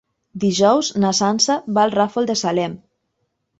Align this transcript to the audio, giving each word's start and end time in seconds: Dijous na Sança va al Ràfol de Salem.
Dijous 0.43 0.89
na 1.03 1.11
Sança 1.19 1.59
va 1.77 1.85
al 1.85 1.95
Ràfol 1.99 2.33
de 2.33 2.39
Salem. 2.43 2.77